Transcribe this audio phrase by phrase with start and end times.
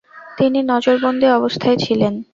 [0.37, 2.13] তিনি নজরবন্দি অবস্থায় ছিলেন।